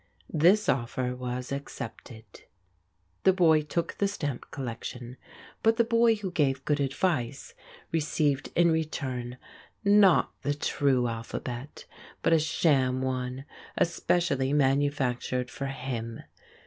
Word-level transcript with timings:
This 0.33 0.67
offer 0.67 1.15
was 1.15 1.51
accepted. 1.51 2.23
The 3.21 3.33
boy 3.33 3.61
took 3.61 3.99
the 3.99 4.07
stamp 4.07 4.49
collection, 4.49 5.17
but 5.61 5.77
the 5.77 5.83
boy 5.83 6.15
who 6.15 6.31
gave 6.31 6.65
good 6.65 6.79
advice 6.79 7.53
received 7.91 8.51
in 8.55 8.71
return 8.71 9.37
not 9.83 10.31
the 10.41 10.55
true 10.55 11.07
alphabet 11.07 11.85
but 12.23 12.33
a 12.33 12.39
sham 12.39 13.03
one 13.03 13.45
especially 13.77 14.53
manufactured 14.53 15.51
for 15.51 15.67
him. 15.67 16.21